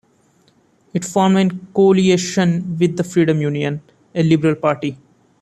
It 0.95 1.05
formed 1.05 1.37
a 1.53 1.73
coalition 1.75 2.75
with 2.79 2.97
the 2.97 3.03
Freedom 3.03 3.39
Union, 3.39 3.83
a 4.15 4.23
liberal 4.23 4.55
party. 4.55 4.97